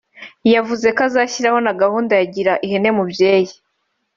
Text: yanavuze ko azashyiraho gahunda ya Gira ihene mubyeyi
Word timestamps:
yanavuze 0.53 0.87
ko 0.95 1.01
azashyiraho 1.07 1.57
gahunda 1.83 2.13
ya 2.19 2.25
Gira 2.33 2.53
ihene 2.65 2.89
mubyeyi 2.97 3.53